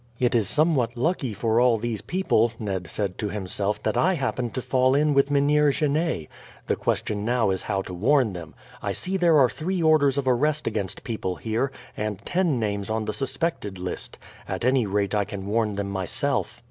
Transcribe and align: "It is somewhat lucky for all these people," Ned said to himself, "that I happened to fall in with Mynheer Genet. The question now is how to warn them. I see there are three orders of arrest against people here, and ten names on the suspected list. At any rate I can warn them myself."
"It 0.17 0.33
is 0.33 0.49
somewhat 0.49 0.97
lucky 0.97 1.31
for 1.31 1.59
all 1.61 1.77
these 1.77 2.01
people," 2.01 2.53
Ned 2.57 2.87
said 2.89 3.19
to 3.19 3.29
himself, 3.29 3.83
"that 3.83 3.95
I 3.95 4.15
happened 4.15 4.55
to 4.55 4.61
fall 4.63 4.95
in 4.95 5.13
with 5.13 5.29
Mynheer 5.29 5.69
Genet. 5.69 6.27
The 6.65 6.75
question 6.75 7.23
now 7.23 7.51
is 7.51 7.61
how 7.61 7.83
to 7.83 7.93
warn 7.93 8.33
them. 8.33 8.55
I 8.81 8.93
see 8.93 9.15
there 9.15 9.37
are 9.37 9.47
three 9.47 9.83
orders 9.83 10.17
of 10.17 10.27
arrest 10.27 10.65
against 10.65 11.03
people 11.03 11.35
here, 11.35 11.71
and 11.95 12.17
ten 12.25 12.59
names 12.59 12.89
on 12.89 13.05
the 13.05 13.13
suspected 13.13 13.77
list. 13.77 14.17
At 14.47 14.65
any 14.65 14.87
rate 14.87 15.13
I 15.13 15.23
can 15.23 15.45
warn 15.45 15.75
them 15.75 15.91
myself." 15.91 16.59